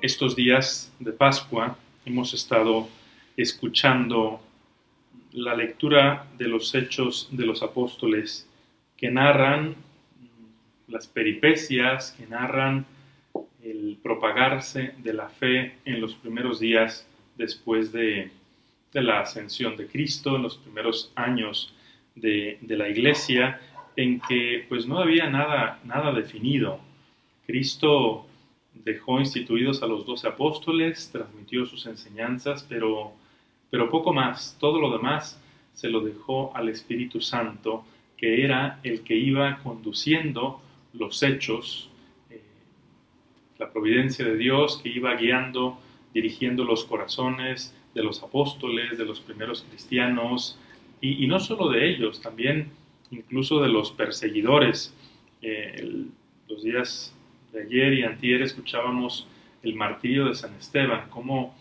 estos 0.00 0.36
días 0.36 0.92
de 1.00 1.12
Pascua 1.12 1.76
hemos 2.06 2.32
estado 2.32 2.88
escuchando 3.36 4.40
la 5.32 5.54
lectura 5.54 6.26
de 6.38 6.46
los 6.48 6.74
hechos 6.74 7.28
de 7.32 7.44
los 7.44 7.62
apóstoles 7.62 8.48
que 8.96 9.10
narran 9.10 9.74
las 10.86 11.06
peripecias, 11.06 12.12
que 12.12 12.26
narran 12.26 12.86
el 13.62 13.98
propagarse 14.02 14.94
de 14.98 15.12
la 15.12 15.28
fe 15.28 15.74
en 15.84 16.00
los 16.00 16.14
primeros 16.14 16.60
días 16.60 17.06
después 17.36 17.92
de, 17.92 18.30
la 18.92 19.20
ascensión 19.20 19.76
de 19.76 19.86
Cristo, 19.86 20.36
en 20.36 20.42
los 20.42 20.56
primeros 20.56 21.12
años 21.14 21.74
de, 22.14 22.58
de, 22.62 22.76
la 22.76 22.88
iglesia, 22.88 23.60
en 23.96 24.20
que 24.20 24.64
pues 24.68 24.86
no 24.86 24.98
había 24.98 25.28
nada, 25.28 25.78
nada 25.84 26.12
definido. 26.12 26.80
Cristo 27.46 28.27
dejó 28.84 29.18
instituidos 29.20 29.82
a 29.82 29.86
los 29.86 30.06
doce 30.06 30.28
apóstoles, 30.28 31.10
transmitió 31.10 31.66
sus 31.66 31.86
enseñanzas, 31.86 32.64
pero, 32.68 33.12
pero 33.70 33.90
poco 33.90 34.12
más. 34.12 34.56
Todo 34.58 34.80
lo 34.80 34.90
demás 34.90 35.40
se 35.74 35.88
lo 35.88 36.00
dejó 36.00 36.54
al 36.56 36.68
Espíritu 36.68 37.20
Santo, 37.20 37.84
que 38.16 38.44
era 38.44 38.80
el 38.82 39.02
que 39.02 39.16
iba 39.16 39.58
conduciendo 39.62 40.60
los 40.92 41.22
hechos, 41.22 41.88
eh, 42.30 42.42
la 43.58 43.70
providencia 43.70 44.24
de 44.24 44.36
Dios 44.36 44.80
que 44.82 44.88
iba 44.88 45.14
guiando, 45.14 45.78
dirigiendo 46.12 46.64
los 46.64 46.84
corazones 46.84 47.74
de 47.94 48.02
los 48.02 48.22
apóstoles, 48.22 48.98
de 48.98 49.04
los 49.04 49.20
primeros 49.20 49.62
cristianos, 49.68 50.58
y, 51.00 51.28
no 51.28 51.38
solo 51.38 51.68
de 51.68 51.88
ellos, 51.88 52.20
también 52.20 52.72
incluso 53.12 53.60
de 53.60 53.68
los 53.68 53.92
perseguidores. 53.92 54.92
Eh, 55.42 56.06
los 56.48 56.64
días 56.64 57.14
de 57.52 57.62
ayer 57.62 57.92
y 57.94 58.02
antier 58.02 58.42
escuchábamos 58.42 59.26
el 59.62 59.74
martirio 59.74 60.26
de 60.26 60.34
San 60.34 60.54
Esteban, 60.54 61.08
cómo 61.10 61.54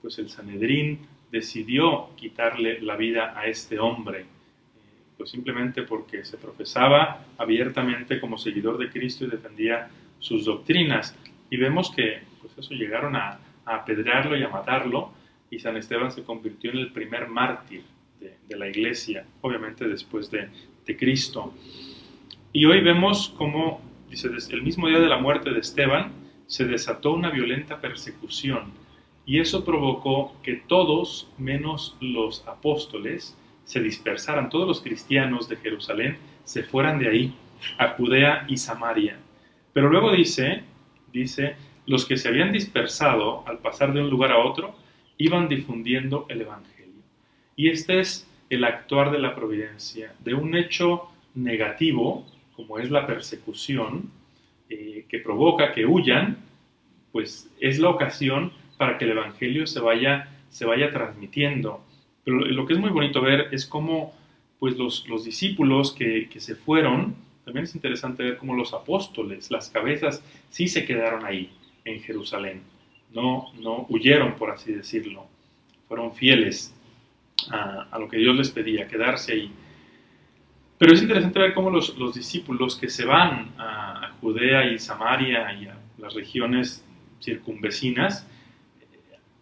pues 0.00 0.18
el 0.18 0.28
Sanedrín 0.28 1.06
decidió 1.30 2.10
quitarle 2.16 2.80
la 2.80 2.96
vida 2.96 3.38
a 3.38 3.46
este 3.46 3.78
hombre, 3.78 4.20
eh, 4.20 4.26
pues 5.16 5.30
simplemente 5.30 5.82
porque 5.82 6.24
se 6.24 6.38
profesaba 6.38 7.24
abiertamente 7.36 8.20
como 8.20 8.38
seguidor 8.38 8.78
de 8.78 8.90
Cristo 8.90 9.24
y 9.24 9.28
defendía 9.28 9.90
sus 10.18 10.44
doctrinas. 10.44 11.16
Y 11.50 11.56
vemos 11.56 11.90
que 11.94 12.20
pues 12.40 12.56
eso 12.56 12.74
llegaron 12.74 13.16
a, 13.16 13.40
apedrearlo 13.64 14.34
y 14.34 14.42
a 14.42 14.48
matarlo, 14.48 15.12
y 15.50 15.58
San 15.58 15.76
Esteban 15.76 16.10
se 16.10 16.24
convirtió 16.24 16.70
en 16.70 16.78
el 16.78 16.90
primer 16.90 17.28
mártir 17.28 17.82
de, 18.18 18.56
la 18.56 18.66
iglesia, 18.66 19.26
obviamente 19.42 19.86
después 19.86 20.30
de, 20.30 20.48
de 20.86 20.96
Cristo. 20.96 21.52
Y 22.50 22.64
hoy 22.64 22.80
vemos 22.80 23.34
cómo 23.36 23.82
Dice, 24.10 24.28
el 24.50 24.62
mismo 24.62 24.88
día 24.88 24.98
de 24.98 25.08
la 25.08 25.18
muerte 25.18 25.50
de 25.50 25.60
Esteban 25.60 26.12
se 26.46 26.64
desató 26.64 27.12
una 27.12 27.30
violenta 27.30 27.80
persecución 27.80 28.72
y 29.26 29.40
eso 29.40 29.64
provocó 29.64 30.34
que 30.42 30.54
todos, 30.54 31.30
menos 31.36 31.96
los 32.00 32.46
apóstoles, 32.48 33.36
se 33.64 33.80
dispersaran. 33.80 34.48
Todos 34.48 34.66
los 34.66 34.80
cristianos 34.80 35.50
de 35.50 35.56
Jerusalén 35.56 36.16
se 36.44 36.62
fueran 36.62 36.98
de 36.98 37.08
ahí 37.08 37.34
a 37.76 37.88
Judea 37.88 38.46
y 38.48 38.56
Samaria. 38.56 39.18
Pero 39.74 39.90
luego 39.90 40.10
dice, 40.12 40.62
dice, 41.12 41.56
los 41.86 42.06
que 42.06 42.16
se 42.16 42.28
habían 42.28 42.52
dispersado 42.52 43.46
al 43.46 43.58
pasar 43.58 43.92
de 43.92 44.00
un 44.00 44.08
lugar 44.08 44.32
a 44.32 44.38
otro 44.38 44.74
iban 45.18 45.48
difundiendo 45.48 46.24
el 46.30 46.40
Evangelio. 46.40 47.02
Y 47.54 47.68
este 47.68 48.00
es 48.00 48.26
el 48.48 48.64
actuar 48.64 49.10
de 49.10 49.18
la 49.18 49.34
providencia, 49.34 50.14
de 50.20 50.32
un 50.32 50.56
hecho 50.56 51.08
negativo 51.34 52.26
como 52.58 52.80
es 52.80 52.90
la 52.90 53.06
persecución, 53.06 54.10
eh, 54.68 55.06
que 55.08 55.20
provoca 55.20 55.72
que 55.72 55.86
huyan, 55.86 56.38
pues 57.12 57.48
es 57.60 57.78
la 57.78 57.88
ocasión 57.88 58.52
para 58.76 58.98
que 58.98 59.04
el 59.04 59.12
Evangelio 59.12 59.64
se 59.68 59.78
vaya, 59.78 60.28
se 60.50 60.66
vaya 60.66 60.90
transmitiendo. 60.90 61.80
Pero 62.24 62.40
lo 62.40 62.66
que 62.66 62.72
es 62.72 62.80
muy 62.80 62.90
bonito 62.90 63.22
ver 63.22 63.46
es 63.52 63.64
cómo 63.64 64.12
pues 64.58 64.76
los, 64.76 65.08
los 65.08 65.24
discípulos 65.24 65.92
que, 65.92 66.28
que, 66.28 66.40
se 66.40 66.56
fueron, 66.56 67.14
también 67.44 67.62
es 67.62 67.76
interesante 67.76 68.24
ver 68.24 68.38
cómo 68.38 68.56
los 68.56 68.74
apóstoles, 68.74 69.52
las 69.52 69.70
cabezas, 69.70 70.24
sí 70.50 70.66
se 70.66 70.84
quedaron 70.84 71.24
ahí, 71.24 71.52
en 71.84 72.00
Jerusalén. 72.00 72.62
No, 73.14 73.52
no 73.60 73.86
huyeron, 73.88 74.34
por 74.34 74.50
así 74.50 74.72
decirlo. 74.72 75.26
Fueron 75.86 76.12
fieles 76.12 76.74
a, 77.52 77.86
a 77.88 77.98
lo 78.00 78.08
que 78.08 78.16
Dios 78.16 78.34
les 78.34 78.50
pedía, 78.50 78.88
quedarse 78.88 79.34
ahí. 79.34 79.52
Pero 80.78 80.94
es 80.94 81.02
interesante 81.02 81.40
ver 81.40 81.54
cómo 81.54 81.70
los, 81.70 82.14
discípulos 82.14 82.76
que 82.76 82.88
se 82.88 83.04
van 83.04 83.52
a, 83.58 84.12
Judea 84.20 84.64
y 84.72 84.78
Samaria 84.78 85.52
y 85.52 85.66
a 85.66 85.76
las 85.98 86.14
regiones 86.14 86.84
circunvecinas, 87.20 88.26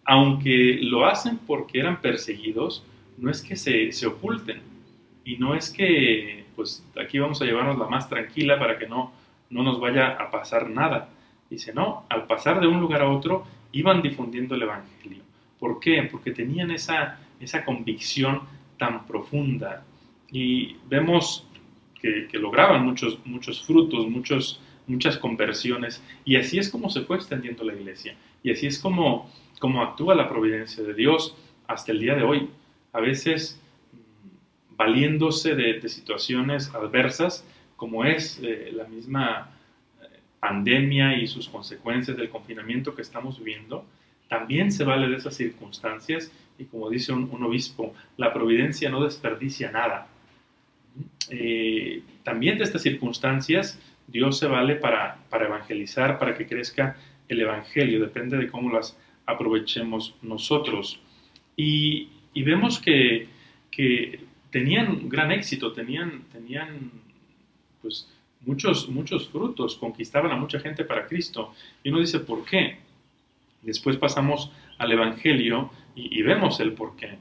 aunque 0.05 0.79
lo 0.81 1.05
hacen 1.05 1.37
porque 1.37 1.79
eran 1.79 1.99
perseguidos, 1.99 2.83
no 3.17 3.31
es 3.31 3.41
que 3.41 3.55
se, 3.55 3.91
se, 3.91 4.05
oculten 4.05 4.61
y 5.25 5.37
no 5.37 5.55
es 5.55 5.71
que, 5.71 6.45
pues 6.55 6.85
aquí 6.99 7.17
vamos 7.17 7.41
a 7.41 7.45
llevarnos 7.45 7.77
la 7.77 7.87
más 7.87 8.07
tranquila 8.07 8.59
para 8.59 8.77
que 8.77 8.87
no, 8.87 9.11
no 9.49 9.63
nos 9.63 9.79
vaya 9.79 10.09
a 10.09 10.29
pasar 10.29 10.69
nada. 10.69 11.09
Dice, 11.49 11.73
no, 11.73 12.05
al 12.09 12.27
pasar 12.27 12.59
de 12.59 12.67
un 12.67 12.79
lugar 12.79 13.01
a 13.01 13.09
otro 13.09 13.45
iban 13.71 14.01
difundiendo 14.01 14.55
el 14.55 14.63
Evangelio. 14.63 15.23
¿Por 15.59 15.79
qué? 15.79 16.07
Porque 16.11 16.31
tenían 16.31 16.71
esa, 16.71 17.19
esa 17.39 17.65
convicción 17.65 18.41
tan 18.77 19.05
profunda, 19.05 19.83
y 20.31 20.75
vemos 20.89 21.47
que, 22.01 22.27
lograban 22.33 22.85
muchos, 22.85 23.19
muchos 23.25 23.65
frutos, 23.65 24.07
muchos, 24.07 24.61
muchas 24.87 25.17
conversiones, 25.17 26.03
y 26.25 26.35
así 26.35 26.59
es 26.59 26.69
como 26.69 26.89
se 26.89 27.01
fue 27.01 27.17
extendiendo 27.17 27.63
la 27.63 27.73
iglesia, 27.73 28.15
y 28.43 28.51
así 28.51 28.67
es 28.67 28.79
como, 28.79 29.29
como 29.59 29.81
actúa 29.81 30.15
la 30.15 30.29
providencia 30.29 30.83
de 30.83 30.93
Dios 30.93 31.35
hasta 31.67 31.91
el 31.91 31.99
día 31.99 32.15
de 32.15 32.23
hoy. 32.23 32.49
A 32.93 33.01
veces 33.01 33.59
mm, 33.91 34.75
valiéndose 34.77 35.55
de, 35.55 35.87
situaciones 35.89 36.73
adversas, 36.73 37.45
como 37.75 38.05
es 38.05 38.39
eh, 38.41 38.71
la 38.73 38.85
misma 38.85 39.51
eh, 40.01 40.05
pandemia 40.39 41.17
y 41.17 41.27
sus 41.27 41.49
consecuencias 41.49 42.15
del 42.15 42.29
confinamiento 42.29 42.95
que 42.95 43.01
estamos 43.01 43.39
viviendo, 43.39 43.85
también 44.29 44.71
se 44.71 44.83
vale 44.83 45.07
de 45.07 45.17
esas 45.17 45.35
circunstancias. 45.35 46.31
Y 46.59 46.65
como 46.65 46.89
dice 46.89 47.13
un 47.13 47.43
obispo, 47.43 47.93
la 48.17 48.33
providencia 48.33 48.89
no 48.89 49.03
desperdicia 49.03 49.71
nada 49.71 50.07
eh, 51.29 52.01
también 52.23 52.57
de 52.57 52.63
estas 52.63 52.81
circunstancias 52.81 53.79
Dios 54.07 54.39
se 54.39 54.47
vale 54.47 54.75
para, 54.75 55.19
evangelizar, 55.31 56.17
para 56.17 56.35
que 56.35 56.47
crezca 56.47 56.97
el 57.27 57.41
Evangelio, 57.41 57.99
depende 57.99 58.37
de 58.37 58.47
cómo 58.47 58.71
las 58.71 58.97
aprovechemos 59.25 60.15
nosotros. 60.21 60.99
Y, 61.57 62.09
vemos 62.33 62.79
que, 62.79 63.27
tenían 64.49 65.09
gran 65.09 65.31
éxito, 65.31 65.73
tenían, 65.73 66.23
tenían 66.31 66.89
pues, 67.81 68.09
muchos, 68.45 68.87
muchos 68.87 69.27
frutos, 69.27 69.75
conquistaban 69.75 70.31
a 70.31 70.37
mucha 70.37 70.59
gente 70.61 70.85
para 70.85 71.05
Cristo. 71.05 71.53
Y 71.83 71.89
uno 71.89 71.99
dice, 71.99 72.19
¿por 72.21 72.45
qué? 72.45 72.77
Después 73.61 73.97
pasamos 73.97 74.51
al 74.77 74.91
Evangelio 74.93 75.69
y, 75.95 76.17
y 76.17 76.21
vemos 76.21 76.61
el 76.61 76.71
por 76.71 76.95
qué. 76.95 77.17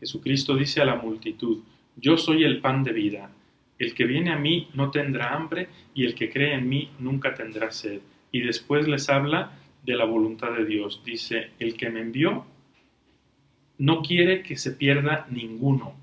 Jesucristo 0.00 0.56
dice 0.56 0.80
a 0.80 0.84
la 0.84 0.96
multitud, 0.96 1.60
yo 1.96 2.16
soy 2.16 2.44
el 2.44 2.60
pan 2.60 2.82
de 2.82 2.92
vida. 2.92 3.30
El 3.78 3.94
que 3.94 4.04
viene 4.04 4.32
a 4.32 4.38
mí 4.38 4.68
no 4.74 4.90
tendrá 4.90 5.34
hambre 5.34 5.68
y 5.94 6.04
el 6.04 6.14
que 6.14 6.30
cree 6.30 6.54
en 6.54 6.68
mí 6.68 6.90
nunca 6.98 7.34
tendrá 7.34 7.70
sed. 7.70 8.00
Y 8.32 8.40
después 8.40 8.88
les 8.88 9.08
habla 9.08 9.52
de 9.84 9.96
la 9.96 10.04
voluntad 10.04 10.52
de 10.52 10.64
Dios. 10.64 11.02
Dice, 11.04 11.50
el 11.58 11.76
que 11.76 11.90
me 11.90 12.00
envió 12.00 12.46
no 13.78 14.02
quiere 14.02 14.42
que 14.42 14.56
se 14.56 14.72
pierda 14.72 15.26
ninguno, 15.30 15.94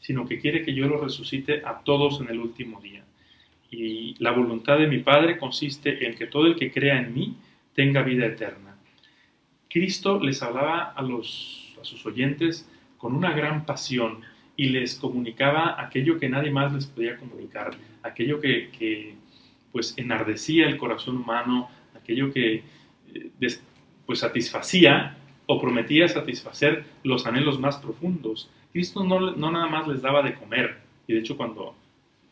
sino 0.00 0.26
que 0.26 0.38
quiere 0.38 0.62
que 0.62 0.74
yo 0.74 0.88
lo 0.88 1.00
resucite 1.02 1.62
a 1.64 1.80
todos 1.84 2.20
en 2.20 2.28
el 2.28 2.40
último 2.40 2.80
día. 2.80 3.04
Y 3.70 4.14
la 4.18 4.32
voluntad 4.32 4.78
de 4.78 4.86
mi 4.86 4.98
Padre 4.98 5.38
consiste 5.38 6.06
en 6.06 6.14
que 6.14 6.26
todo 6.26 6.46
el 6.46 6.56
que 6.56 6.72
crea 6.72 6.98
en 6.98 7.12
mí 7.12 7.36
tenga 7.74 8.02
vida 8.02 8.26
eterna. 8.26 8.76
Cristo 9.68 10.18
les 10.20 10.42
hablaba 10.42 10.84
a, 10.84 11.02
los, 11.02 11.76
a 11.80 11.84
sus 11.84 12.04
oyentes 12.06 12.68
con 12.96 13.14
una 13.14 13.32
gran 13.32 13.66
pasión 13.66 14.22
y 14.58 14.70
les 14.70 14.96
comunicaba 14.96 15.80
aquello 15.80 16.18
que 16.18 16.28
nadie 16.28 16.50
más 16.50 16.72
les 16.72 16.86
podía 16.86 17.16
comunicar, 17.16 17.70
aquello 18.02 18.40
que, 18.40 19.14
pues 19.70 19.94
enardecía 19.96 20.66
el 20.66 20.76
corazón 20.76 21.16
humano, 21.18 21.70
aquello 21.94 22.32
que 22.32 22.64
eh, 23.14 23.30
pues 24.04 24.18
satisfacía 24.18 25.16
o 25.46 25.60
prometía 25.60 26.08
satisfacer 26.08 26.84
los 27.04 27.24
anhelos 27.24 27.60
más 27.60 27.76
profundos. 27.76 28.50
Cristo 28.72 29.04
no, 29.04 29.30
no 29.30 29.52
nada 29.52 29.68
más 29.68 29.86
les 29.86 30.02
daba 30.02 30.22
de 30.22 30.34
comer, 30.34 30.78
y 31.06 31.12
de 31.14 31.20
hecho 31.20 31.36
cuando 31.36 31.76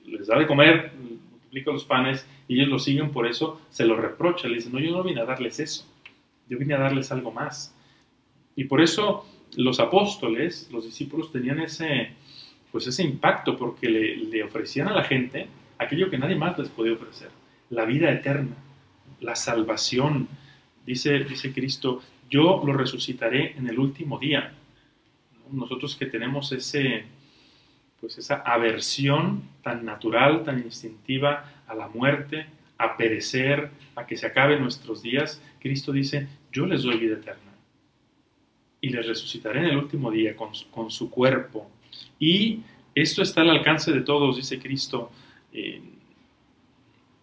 les 0.04 0.26
da 0.26 0.36
de 0.36 0.48
comer, 0.48 0.94
multiplica 1.30 1.70
los 1.70 1.84
panes 1.84 2.26
y 2.48 2.56
ellos 2.56 2.68
lo 2.68 2.78
siguen 2.80 3.12
por 3.12 3.28
eso, 3.28 3.60
se 3.70 3.86
lo 3.86 3.94
reprocha, 3.94 4.48
le 4.48 4.56
dice, 4.56 4.70
no, 4.70 4.80
yo 4.80 4.90
no 4.90 5.04
vine 5.04 5.20
a 5.20 5.26
darles 5.26 5.60
eso, 5.60 5.86
yo 6.48 6.58
vine 6.58 6.74
a 6.74 6.78
darles 6.78 7.12
algo 7.12 7.30
más. 7.30 7.72
Y 8.56 8.64
por 8.64 8.80
eso 8.80 9.24
los 9.56 9.80
apóstoles, 9.80 10.68
los 10.70 10.84
discípulos, 10.84 11.32
tenían 11.32 11.60
ese, 11.60 12.10
pues 12.70 12.86
ese 12.86 13.02
impacto 13.02 13.56
porque 13.56 13.88
le, 13.88 14.42
ofrecían 14.44 14.88
a 14.88 14.94
la 14.94 15.04
gente 15.04 15.48
aquello 15.78 16.08
que 16.10 16.18
nadie 16.18 16.36
más 16.36 16.58
les 16.58 16.68
podía 16.68 16.92
ofrecer, 16.92 17.30
la 17.70 17.84
vida 17.84 18.10
eterna, 18.10 18.56
la 19.20 19.34
salvación, 19.34 20.28
Dice, 20.86 21.24
dice 21.24 21.52
Cristo, 21.52 22.00
yo 22.30 22.62
lo 22.64 22.72
resucitaré 22.72 23.56
en 23.58 23.66
el 23.66 23.76
último 23.76 24.20
día. 24.20 24.52
Nosotros 25.50 25.96
que 25.96 26.06
tenemos 26.06 26.52
ese, 26.52 27.04
pues 28.00 28.18
esa 28.18 28.36
aversión 28.36 29.42
tan 29.62 29.84
natural, 29.84 30.44
tan 30.44 30.60
instintiva 30.60 31.64
a 31.66 31.74
la 31.74 31.88
muerte, 31.88 32.46
a 32.78 32.96
perecer, 32.96 33.70
a 33.96 34.06
que 34.06 34.16
se 34.16 34.26
acaben 34.26 34.60
nuestros 34.60 35.02
días, 35.02 35.42
Cristo 35.60 35.90
dice, 35.90 36.28
yo 36.52 36.66
les 36.66 36.84
doy 36.84 36.98
vida 36.98 37.16
eterna. 37.16 37.45
Y 38.86 38.90
les 38.90 39.04
resucitaré 39.04 39.60
en 39.60 39.66
el 39.66 39.76
último 39.76 40.12
día 40.12 40.36
con, 40.36 40.50
con 40.70 40.90
su 40.90 41.10
cuerpo. 41.10 41.68
Y 42.20 42.60
esto 42.94 43.22
está 43.22 43.40
al 43.40 43.50
alcance 43.50 43.92
de 43.92 44.02
todos, 44.02 44.36
dice 44.36 44.60
Cristo. 44.60 45.10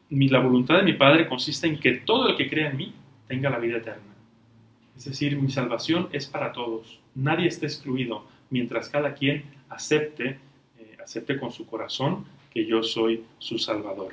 La 0.09 0.39
voluntad 0.39 0.77
de 0.77 0.83
mi 0.83 0.93
Padre 0.93 1.27
consiste 1.27 1.67
en 1.67 1.79
que 1.79 1.93
todo 1.93 2.27
el 2.27 2.35
que 2.35 2.49
crea 2.49 2.69
en 2.69 2.77
mí 2.77 2.93
tenga 3.27 3.49
la 3.49 3.59
vida 3.59 3.77
eterna. 3.77 4.13
Es 4.97 5.05
decir, 5.05 5.37
mi 5.37 5.49
salvación 5.49 6.09
es 6.11 6.27
para 6.27 6.51
todos. 6.51 6.99
Nadie 7.15 7.47
está 7.47 7.65
excluido 7.65 8.25
mientras 8.49 8.89
cada 8.89 9.13
quien 9.13 9.45
acepte, 9.69 10.37
eh, 10.77 10.97
acepte 11.03 11.39
con 11.39 11.51
su 11.51 11.65
corazón 11.65 12.25
que 12.51 12.65
yo 12.65 12.83
soy 12.83 13.23
su 13.39 13.57
Salvador. 13.57 14.11